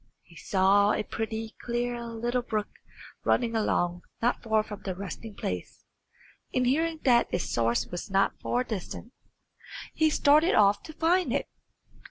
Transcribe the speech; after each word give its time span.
He 0.23 0.35
saw 0.35 0.93
a 0.93 1.03
pretty, 1.03 1.53
clear 1.61 2.03
little 2.05 2.41
brook 2.41 2.69
running 3.23 3.55
along 3.55 4.01
not 4.19 4.41
far 4.41 4.63
from 4.63 4.81
their 4.81 4.95
resting 4.95 5.35
place, 5.35 5.85
and 6.51 6.65
hearing 6.65 7.01
that 7.03 7.31
its 7.31 7.47
source 7.53 7.85
was 7.85 8.09
not 8.09 8.39
far 8.41 8.63
distant, 8.63 9.13
he 9.93 10.09
started 10.09 10.55
off 10.55 10.81
to 10.85 10.93
find 10.93 11.31
it. 11.31 11.45